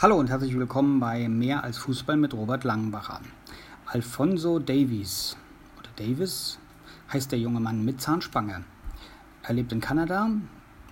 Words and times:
Hallo 0.00 0.14
und 0.14 0.30
herzlich 0.30 0.56
willkommen 0.56 1.00
bei 1.00 1.28
Mehr 1.28 1.64
als 1.64 1.76
Fußball 1.78 2.16
mit 2.16 2.32
Robert 2.32 2.62
Langenbacher. 2.62 3.20
Alfonso 3.84 4.60
Davies 4.60 5.36
oder 5.76 5.88
Davis 5.96 6.60
heißt 7.12 7.32
der 7.32 7.40
junge 7.40 7.58
Mann 7.58 7.84
mit 7.84 8.00
Zahnspange. 8.00 8.62
Er 9.42 9.54
lebt 9.54 9.72
in 9.72 9.80
Kanada, 9.80 10.30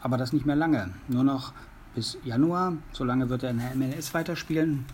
aber 0.00 0.16
das 0.16 0.32
nicht 0.32 0.44
mehr 0.44 0.56
lange, 0.56 0.90
nur 1.06 1.22
noch 1.22 1.52
bis 1.94 2.18
Januar. 2.24 2.72
Solange 2.90 3.28
wird 3.28 3.44
er 3.44 3.50
in 3.50 3.58
der 3.58 3.76
MLS 3.76 4.12
weiterspielen 4.12 4.86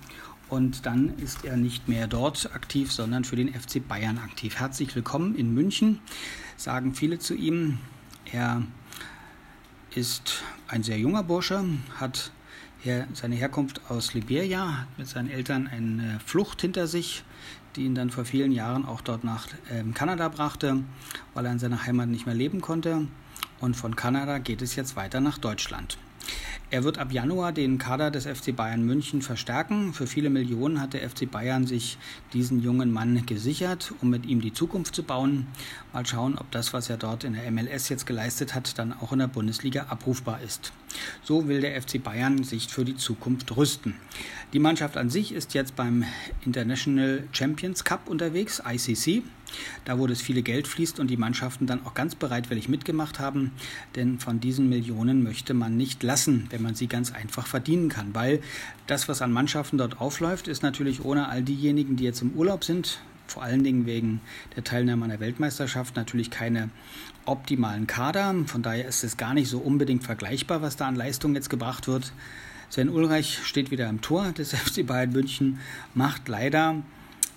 und 0.51 0.85
dann 0.85 1.17
ist 1.17 1.47
er 1.47 1.57
nicht 1.57 1.89
mehr 1.89 2.07
dort 2.07 2.55
aktiv, 2.55 2.93
sondern 2.93 3.25
für 3.25 3.37
den 3.37 3.49
FC 3.49 3.81
Bayern 3.89 4.19
aktiv. 4.19 4.57
Herzlich 4.57 4.95
willkommen 4.95 5.35
in 5.37 5.55
München, 5.55 6.01
sagen 6.59 6.95
viele 6.95 7.19
zu 7.19 7.33
ihm. 7.33 7.79
Er 8.31 8.61
ist 9.95 10.43
ein 10.69 10.83
sehr 10.83 10.99
junger 10.99 11.23
Bursche, 11.23 11.65
hat 11.99 12.31
her, 12.83 13.07
seine 13.15 13.37
Herkunft 13.37 13.81
aus 13.89 14.15
Liberia, 14.15 14.81
hat 14.81 14.99
mit 14.99 15.09
seinen 15.09 15.31
Eltern 15.31 15.69
eine 15.69 16.21
Flucht 16.25 16.61
hinter 16.61 16.87
sich, 16.87 17.25
die 17.77 17.85
ihn 17.85 17.95
dann 17.95 18.11
vor 18.11 18.25
vielen 18.25 18.53
Jahren 18.53 18.85
auch 18.85 19.01
dort 19.01 19.25
nach 19.25 19.49
ähm, 19.71 19.95
Kanada 19.95 20.29
brachte, 20.29 20.83
weil 21.35 21.47
er 21.47 21.53
in 21.53 21.59
seiner 21.59 21.87
Heimat 21.87 22.09
nicht 22.09 22.27
mehr 22.27 22.35
leben 22.35 22.61
konnte. 22.61 23.07
Und 23.61 23.77
von 23.77 23.97
Kanada 23.97 24.39
geht 24.39 24.63
es 24.63 24.75
jetzt 24.75 24.97
weiter 24.97 25.21
nach 25.21 25.39
Deutschland. 25.39 25.97
Er 26.73 26.85
wird 26.85 26.97
ab 26.97 27.13
Januar 27.13 27.53
den 27.53 27.77
Kader 27.77 28.11
des 28.11 28.25
FC 28.25 28.57
Bayern 28.57 28.83
München 28.83 29.21
verstärken. 29.21 29.93
Für 29.93 30.07
viele 30.07 30.31
Millionen 30.31 30.81
hat 30.81 30.95
der 30.95 31.07
FC 31.07 31.31
Bayern 31.31 31.67
sich 31.67 31.99
diesen 32.33 32.63
jungen 32.63 32.91
Mann 32.91 33.27
gesichert, 33.27 33.93
um 34.01 34.09
mit 34.09 34.25
ihm 34.25 34.41
die 34.41 34.55
Zukunft 34.55 34.95
zu 34.95 35.03
bauen. 35.03 35.49
Mal 35.93 36.07
schauen, 36.07 36.39
ob 36.39 36.51
das, 36.51 36.73
was 36.73 36.89
er 36.89 36.97
dort 36.97 37.25
in 37.25 37.35
der 37.35 37.51
MLS 37.51 37.91
jetzt 37.91 38.07
geleistet 38.07 38.55
hat, 38.55 38.79
dann 38.79 38.95
auch 38.95 39.13
in 39.13 39.19
der 39.19 39.27
Bundesliga 39.27 39.89
abrufbar 39.91 40.41
ist. 40.41 40.73
So 41.23 41.47
will 41.47 41.61
der 41.61 41.81
FC 41.83 42.03
Bayern 42.03 42.43
sich 42.43 42.69
für 42.69 42.87
die 42.87 42.97
Zukunft 42.97 43.55
rüsten. 43.55 43.95
Die 44.55 44.59
Mannschaft 44.59 44.97
an 44.97 45.11
sich 45.11 45.33
ist 45.33 45.53
jetzt 45.53 45.77
beim 45.77 46.05
International 46.43 47.25
Champions 47.33 47.85
Cup 47.85 48.09
unterwegs, 48.09 48.63
ICC. 48.67 49.23
Da, 49.85 49.99
wo 49.99 50.07
das 50.07 50.21
viele 50.21 50.43
Geld 50.43 50.67
fließt 50.69 51.01
und 51.01 51.09
die 51.09 51.17
Mannschaften 51.17 51.67
dann 51.67 51.85
auch 51.87 51.95
ganz 51.95 52.15
bereitwillig 52.15 52.69
mitgemacht 52.69 53.19
haben, 53.19 53.53
denn 53.97 54.19
von 54.19 54.41
diesen 54.41 54.69
Millionen 54.69 55.23
möchte 55.23 55.55
man 55.55 55.77
nicht 55.77 56.03
lassen, 56.03 56.47
wenn 56.51 56.63
man 56.63 56.75
sie 56.75 56.87
ganz 56.87 57.13
einfach 57.13 57.47
verdienen 57.47 57.89
kann, 57.89 58.15
weil 58.15 58.41
das, 58.87 59.09
was 59.09 59.23
an 59.23 59.33
Mannschaften 59.33 59.79
dort 59.79 60.01
aufläuft, 60.01 60.49
ist 60.49 60.63
natürlich 60.63 61.05
ohne 61.05 61.29
all 61.29 61.43
diejenigen, 61.43 61.97
die 61.97 62.05
jetzt 62.05 62.23
im 62.23 62.33
Urlaub 62.33 62.65
sind, 62.65 63.01
vor 63.27 63.43
allen 63.43 63.65
Dingen 63.65 63.87
wegen 63.87 64.21
der 64.57 64.65
Teilnahme 64.65 65.05
an 65.05 65.11
der 65.11 65.21
Weltmeisterschaft 65.21 65.97
natürlich 65.97 66.31
keine 66.31 66.71
optimalen 67.25 67.87
Kader. 67.87 68.35
Von 68.47 68.63
daher 68.63 68.87
ist 68.87 69.05
es 69.05 69.17
gar 69.17 69.33
nicht 69.35 69.49
so 69.49 69.59
unbedingt 69.59 70.05
vergleichbar, 70.05 70.61
was 70.61 70.77
da 70.77 70.87
an 70.87 70.97
Leistung 70.97 71.35
jetzt 71.35 71.49
gebracht 71.49 71.89
wird. 71.89 72.13
Sven 72.69 72.89
Ulreich 72.89 73.41
steht 73.45 73.71
wieder 73.71 73.89
im 73.89 74.01
Tor 74.01 74.33
des 74.37 74.55
FC 74.55 74.87
Bayern 74.87 75.13
München, 75.13 75.59
macht 75.95 76.29
leider 76.29 76.83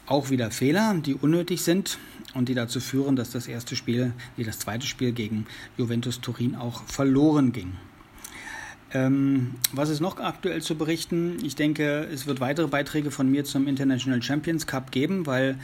auch 0.05 0.29
wieder 0.29 0.51
Fehler, 0.51 0.95
die 0.95 1.15
unnötig 1.15 1.63
sind 1.63 1.97
und 2.33 2.49
die 2.49 2.53
dazu 2.53 2.79
führen, 2.79 3.15
dass 3.15 3.31
das 3.31 3.47
erste 3.47 3.75
Spiel, 3.75 4.13
wie 4.37 4.43
das 4.43 4.59
zweite 4.59 4.85
Spiel 4.85 5.11
gegen 5.11 5.45
Juventus 5.77 6.21
Turin 6.21 6.55
auch 6.55 6.83
verloren 6.83 7.51
ging. 7.51 7.73
Ähm, 8.93 9.55
was 9.73 9.89
ist 9.89 9.99
noch 9.99 10.19
aktuell 10.19 10.61
zu 10.61 10.75
berichten? 10.75 11.37
Ich 11.43 11.55
denke, 11.55 12.07
es 12.13 12.27
wird 12.27 12.39
weitere 12.39 12.67
Beiträge 12.67 13.11
von 13.11 13.29
mir 13.29 13.43
zum 13.43 13.67
International 13.67 14.21
Champions 14.21 14.67
Cup 14.67 14.91
geben, 14.91 15.25
weil 15.25 15.57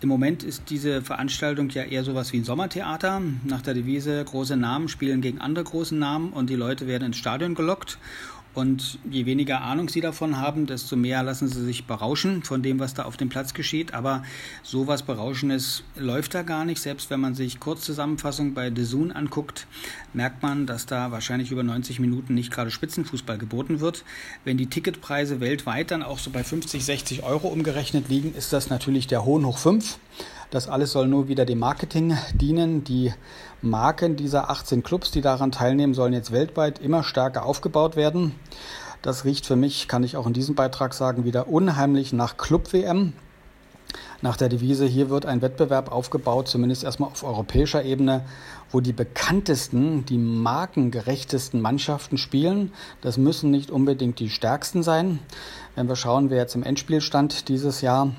im 0.00 0.08
Moment 0.08 0.42
ist 0.42 0.64
diese 0.68 1.00
Veranstaltung 1.00 1.70
ja 1.70 1.84
eher 1.84 2.02
sowas 2.02 2.32
wie 2.32 2.38
ein 2.38 2.44
Sommertheater. 2.44 3.22
Nach 3.44 3.62
der 3.62 3.74
Devise, 3.74 4.24
große 4.24 4.56
Namen 4.56 4.88
spielen 4.88 5.20
gegen 5.20 5.40
andere 5.40 5.64
große 5.64 5.94
Namen 5.94 6.32
und 6.32 6.50
die 6.50 6.56
Leute 6.56 6.88
werden 6.88 7.04
ins 7.04 7.18
Stadion 7.18 7.54
gelockt. 7.54 7.98
Und 8.54 8.98
je 9.10 9.24
weniger 9.24 9.62
Ahnung 9.62 9.88
sie 9.88 10.02
davon 10.02 10.38
haben, 10.38 10.66
desto 10.66 10.94
mehr 10.94 11.22
lassen 11.22 11.48
sie 11.48 11.64
sich 11.64 11.86
berauschen 11.86 12.42
von 12.42 12.62
dem, 12.62 12.78
was 12.78 12.92
da 12.92 13.04
auf 13.04 13.16
dem 13.16 13.30
Platz 13.30 13.54
geschieht. 13.54 13.94
Aber 13.94 14.22
sowas 14.62 15.02
Berauschendes 15.02 15.84
läuft 15.96 16.34
da 16.34 16.42
gar 16.42 16.64
nicht. 16.64 16.82
Selbst 16.82 17.08
wenn 17.08 17.20
man 17.20 17.34
sich 17.34 17.60
Kurzzusammenfassung 17.60 18.52
bei 18.52 18.70
Zoom 18.74 19.10
anguckt, 19.10 19.66
merkt 20.12 20.42
man, 20.42 20.66
dass 20.66 20.84
da 20.86 21.10
wahrscheinlich 21.10 21.50
über 21.50 21.62
90 21.62 21.98
Minuten 21.98 22.34
nicht 22.34 22.50
gerade 22.50 22.70
Spitzenfußball 22.70 23.38
geboten 23.38 23.80
wird. 23.80 24.04
Wenn 24.44 24.58
die 24.58 24.66
Ticketpreise 24.66 25.40
weltweit 25.40 25.90
dann 25.90 26.02
auch 26.02 26.18
so 26.18 26.30
bei 26.30 26.44
50, 26.44 26.84
60 26.84 27.22
Euro 27.22 27.48
umgerechnet 27.48 28.08
liegen, 28.08 28.34
ist 28.34 28.52
das 28.52 28.68
natürlich 28.68 29.06
der 29.06 29.24
Hohn 29.24 29.46
hoch 29.46 29.58
5. 29.58 29.98
Das 30.52 30.68
alles 30.68 30.92
soll 30.92 31.08
nur 31.08 31.28
wieder 31.28 31.46
dem 31.46 31.60
Marketing 31.60 32.14
dienen. 32.34 32.84
Die 32.84 33.14
Marken 33.62 34.16
dieser 34.16 34.50
18 34.50 34.82
Clubs, 34.82 35.10
die 35.10 35.22
daran 35.22 35.50
teilnehmen, 35.50 35.94
sollen 35.94 36.12
jetzt 36.12 36.30
weltweit 36.30 36.78
immer 36.78 37.02
stärker 37.04 37.46
aufgebaut 37.46 37.96
werden. 37.96 38.34
Das 39.00 39.24
riecht 39.24 39.46
für 39.46 39.56
mich, 39.56 39.88
kann 39.88 40.04
ich 40.04 40.18
auch 40.18 40.26
in 40.26 40.34
diesem 40.34 40.54
Beitrag 40.54 40.92
sagen, 40.92 41.24
wieder 41.24 41.48
unheimlich 41.48 42.12
nach 42.12 42.36
Club-WM. 42.36 43.14
Nach 44.20 44.36
der 44.36 44.50
Devise, 44.50 44.84
hier 44.84 45.08
wird 45.08 45.24
ein 45.24 45.40
Wettbewerb 45.40 45.90
aufgebaut, 45.90 46.48
zumindest 46.48 46.84
erstmal 46.84 47.08
auf 47.08 47.24
europäischer 47.24 47.82
Ebene, 47.82 48.22
wo 48.70 48.80
die 48.80 48.92
bekanntesten, 48.92 50.04
die 50.04 50.18
markengerechtesten 50.18 51.62
Mannschaften 51.62 52.18
spielen. 52.18 52.72
Das 53.00 53.16
müssen 53.16 53.50
nicht 53.50 53.70
unbedingt 53.70 54.18
die 54.18 54.28
stärksten 54.28 54.82
sein. 54.82 55.18
Wenn 55.76 55.88
wir 55.88 55.96
schauen, 55.96 56.28
wer 56.28 56.36
jetzt 56.36 56.56
im 56.56 56.62
Endspiel 56.62 57.00
stand 57.00 57.48
dieses 57.48 57.80
Jahr, 57.80 58.12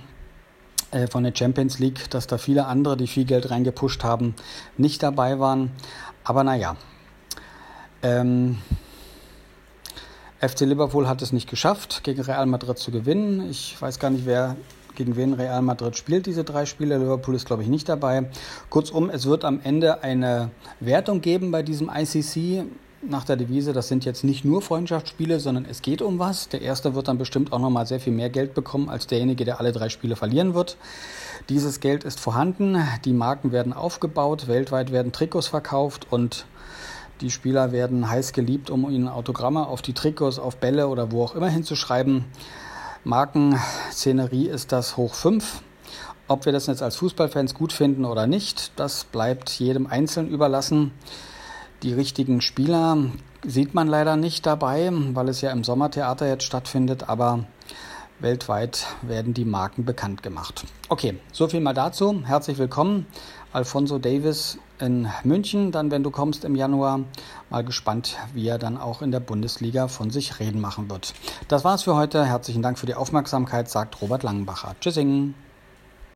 von 1.10 1.24
der 1.24 1.34
Champions 1.36 1.80
League, 1.80 2.10
dass 2.10 2.28
da 2.28 2.38
viele 2.38 2.66
andere, 2.66 2.98
die 2.98 3.08
viel 3.08 3.26
Geld 3.26 3.50
reingepusht 3.50 4.04
haben, 4.04 4.36
nicht 4.78 5.04
dabei 5.04 5.40
waren. 5.40 5.72
Aber 6.24 6.44
naja. 6.44 6.76
Ähm, 8.02 8.60
FC 10.40 10.62
Liverpool 10.62 11.08
hat 11.08 11.22
es 11.22 11.32
nicht 11.32 11.50
geschafft, 11.50 12.04
gegen 12.04 12.22
Real 12.22 12.46
Madrid 12.46 12.78
zu 12.78 12.92
gewinnen. 12.92 13.50
Ich 13.50 13.82
weiß 13.82 13.98
gar 13.98 14.10
nicht, 14.10 14.26
wer 14.26 14.58
gegen 14.96 15.16
wen 15.16 15.34
Real 15.34 15.62
Madrid 15.62 15.98
spielt, 15.98 16.26
diese 16.26 16.44
drei 16.44 16.66
Spiele. 16.66 16.98
Liverpool 16.98 17.36
ist, 17.36 17.46
glaube 17.46 17.64
ich, 17.64 17.70
nicht 17.70 17.90
dabei. 17.90 18.30
Kurzum, 18.70 19.10
es 19.10 19.26
wird 19.26 19.46
am 19.46 19.60
Ende 19.64 20.04
eine 20.04 20.52
Wertung 20.80 21.22
geben 21.22 21.52
bei 21.52 21.64
diesem 21.64 21.90
ICC 21.90 22.66
nach 23.10 23.24
der 23.24 23.36
Devise, 23.36 23.74
das 23.74 23.88
sind 23.88 24.06
jetzt 24.06 24.24
nicht 24.24 24.46
nur 24.46 24.62
Freundschaftsspiele, 24.62 25.40
sondern 25.40 25.66
es 25.66 25.82
geht 25.82 26.02
um 26.02 26.20
was. 26.20 26.50
Der 26.50 26.62
erste 26.62 26.96
wird 26.96 27.08
dann 27.08 27.18
bestimmt 27.18 27.52
auch 27.52 27.60
nochmal 27.60 27.86
sehr 27.86 28.00
viel 28.00 28.14
mehr 28.14 28.30
Geld 28.30 28.54
bekommen 28.54 28.90
als 28.90 29.08
derjenige, 29.08 29.46
der 29.46 29.60
alle 29.60 29.72
drei 29.72 29.90
Spiele 29.90 30.16
verlieren 30.16 30.54
wird. 30.54 30.78
Dieses 31.50 31.80
Geld 31.80 32.04
ist 32.04 32.20
vorhanden, 32.20 32.78
die 33.06 33.14
Marken 33.14 33.52
werden 33.52 33.74
aufgebaut, 33.74 34.48
weltweit 34.48 34.92
werden 34.92 35.12
Trikots 35.12 35.48
verkauft 35.48 36.08
und 36.10 36.46
die 37.22 37.32
Spieler 37.32 37.72
werden 37.72 38.10
heiß 38.10 38.34
geliebt, 38.34 38.70
um 38.70 38.90
ihnen 38.90 39.08
Autogramme 39.08 39.68
auf 39.68 39.82
die 39.82 39.94
Trikots, 39.94 40.40
auf 40.40 40.58
Bälle 40.58 40.88
oder 40.88 41.12
wo 41.12 41.24
auch 41.24 41.36
immer 41.36 41.50
hinzuschreiben. 41.50 42.26
Markenszenerie 43.04 44.48
ist 44.48 44.72
das 44.72 44.98
hoch 44.98 45.14
5. 45.14 45.62
Ob 46.28 46.46
wir 46.46 46.54
das 46.54 46.68
jetzt 46.68 46.82
als 46.82 46.96
Fußballfans 46.96 47.54
gut 47.54 47.74
finden 47.74 48.06
oder 48.06 48.28
nicht, 48.28 48.72
das 48.78 49.04
bleibt 49.04 49.50
jedem 49.52 49.88
Einzelnen 49.88 50.32
überlassen. 50.32 50.92
Die 51.84 51.94
richtigen 51.94 52.40
Spieler 52.40 52.98
sieht 53.46 53.74
man 53.74 53.90
leider 53.90 54.16
nicht 54.16 54.46
dabei, 54.46 54.90
weil 54.92 55.28
es 55.28 55.42
ja 55.42 55.52
im 55.52 55.66
Sommertheater 55.66 56.26
jetzt 56.26 56.46
stattfindet, 56.46 57.10
aber 57.10 57.44
weltweit 58.20 58.88
werden 59.02 59.34
die 59.34 59.44
Marken 59.44 59.84
bekannt 59.84 60.24
gemacht. 60.24 60.64
Okay, 60.88 61.20
so 61.34 61.50
viel 61.50 61.60
mal 61.60 61.74
dazu. 61.74 62.24
Herzlich 62.24 62.58
willkommen, 62.58 63.06
Alfonso 63.52 64.00
Davis 64.00 64.60
in 64.80 65.10
München. 65.26 65.74
Dann, 65.74 65.92
wenn 65.92 66.04
du 66.04 66.10
kommst 66.10 66.46
im 66.46 66.56
Januar, 66.56 67.02
mal 67.50 67.66
gespannt, 67.66 68.18
wie 68.34 68.48
er 68.48 68.60
dann 68.60 68.78
auch 68.78 69.02
in 69.02 69.12
der 69.12 69.20
Bundesliga 69.20 69.90
von 69.90 70.10
sich 70.10 70.40
reden 70.40 70.62
machen 70.62 70.90
wird. 70.90 71.14
Das 71.50 71.66
war's 71.66 71.84
für 71.84 71.98
heute. 71.98 72.24
Herzlichen 72.26 72.62
Dank 72.62 72.80
für 72.80 72.86
die 72.86 72.96
Aufmerksamkeit, 72.96 73.70
sagt 73.70 74.02
Robert 74.02 74.24
Langenbacher. 74.24 74.74
Tschüssing. 74.80 75.34